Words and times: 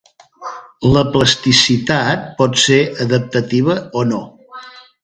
La 0.95 1.03
plasticitat 1.17 2.25
pot 2.41 2.59
ser 2.65 2.81
adaptativa 3.07 3.79
o 4.03 4.07
no. 4.15 4.27